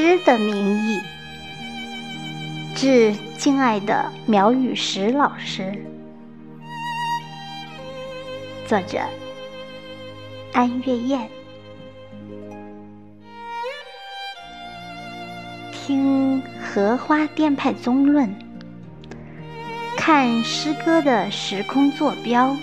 [0.00, 0.54] 诗的名
[0.86, 1.00] 义》，
[2.76, 5.76] 致敬爱的苗雨石老师。
[8.64, 9.00] 作者：
[10.52, 11.28] 安月燕。
[15.72, 18.32] 听荷花颠派综论，
[19.96, 22.54] 看诗歌的时空坐标。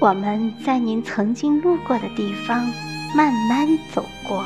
[0.00, 2.64] 我们在您曾经路过的地方
[3.14, 4.42] 慢慢走过，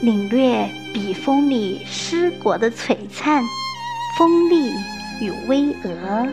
[0.00, 3.44] 领略笔锋里诗果的璀璨、
[4.16, 4.70] 锋利
[5.20, 6.26] 与巍峨。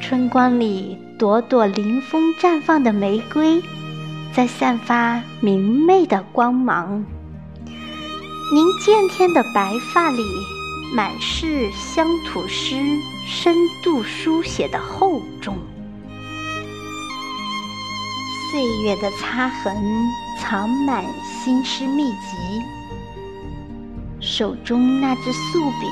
[0.00, 3.60] 春光里，朵朵临风绽放的玫瑰。
[4.32, 7.04] 在散发明媚的光芒，
[8.54, 10.22] 您见天的白发里
[10.94, 12.76] 满是乡土诗
[13.26, 15.56] 深度书写的厚重。
[18.58, 19.72] 岁月的擦痕
[20.36, 22.60] 藏满新诗秘籍，
[24.18, 25.86] 手中那支素笔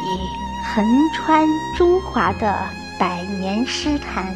[0.74, 2.58] 横穿中华的
[2.98, 4.34] 百年诗坛。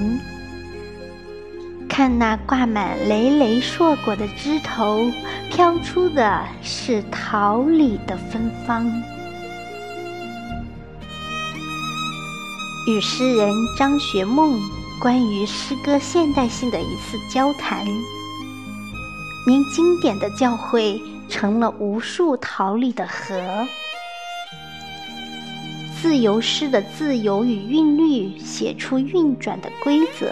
[1.88, 5.10] 看那挂满累累硕果的枝头，
[5.50, 8.86] 飘出的是桃李的芬芳。
[12.86, 14.56] 与诗人张学梦
[15.00, 17.84] 关于诗歌现代性的一次交谈，
[19.46, 23.66] 您经典的教诲成了无数桃李的河。
[26.00, 30.30] 自由诗的自由与韵律，写出运转的规则。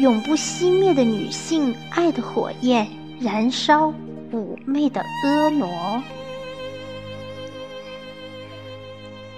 [0.00, 2.86] 永不熄灭的女性爱的火焰，
[3.18, 3.92] 燃烧
[4.30, 6.02] 妩媚的婀娜。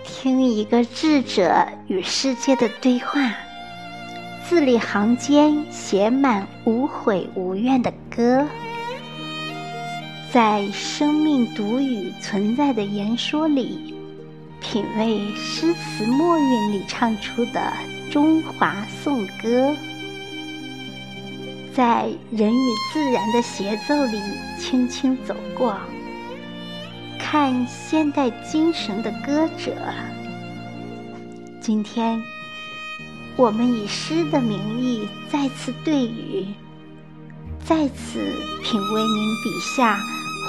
[0.04, 3.20] 听一个智者与世界的对话，
[4.48, 8.46] 字里行间写满无悔无怨的歌，
[10.32, 13.94] 在生命独语存在的言说里，
[14.58, 17.60] 品味诗词墨韵里唱出的
[18.10, 19.76] 中华颂歌。
[21.74, 24.18] 在人与自然的协奏里
[24.58, 25.76] 轻轻走过，
[27.18, 29.74] 看现代精神的歌者。
[31.60, 32.18] 今天，
[33.38, 36.44] 我们以诗的名义再次对语，
[37.64, 38.18] 再次
[38.64, 39.96] 品味您笔下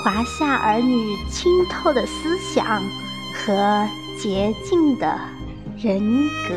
[0.04, 2.82] 华夏儿女清透的思想
[3.36, 3.88] 和
[4.20, 5.20] 洁净的
[5.78, 6.02] 人
[6.48, 6.56] 格。